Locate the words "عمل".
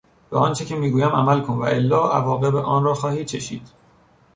1.09-1.41